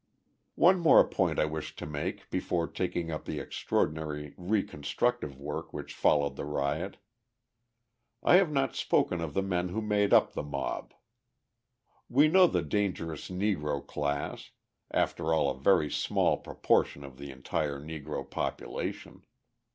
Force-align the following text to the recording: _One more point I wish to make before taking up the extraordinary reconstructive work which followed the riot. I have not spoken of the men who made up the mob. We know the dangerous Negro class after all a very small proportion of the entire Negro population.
_One 0.55 0.79
more 0.79 1.07
point 1.07 1.37
I 1.37 1.45
wish 1.45 1.75
to 1.75 1.85
make 1.85 2.27
before 2.31 2.65
taking 2.67 3.11
up 3.11 3.25
the 3.25 3.37
extraordinary 3.39 4.33
reconstructive 4.35 5.37
work 5.39 5.73
which 5.73 5.93
followed 5.93 6.37
the 6.37 6.43
riot. 6.43 6.97
I 8.23 8.37
have 8.37 8.51
not 8.51 8.75
spoken 8.75 9.21
of 9.21 9.35
the 9.35 9.43
men 9.43 9.69
who 9.69 9.79
made 9.79 10.11
up 10.11 10.33
the 10.33 10.41
mob. 10.41 10.95
We 12.09 12.27
know 12.29 12.47
the 12.47 12.63
dangerous 12.63 13.29
Negro 13.29 13.85
class 13.85 14.49
after 14.89 15.35
all 15.35 15.51
a 15.51 15.55
very 15.59 15.91
small 15.91 16.37
proportion 16.37 17.03
of 17.03 17.19
the 17.19 17.29
entire 17.29 17.79
Negro 17.79 18.27
population. 18.27 19.23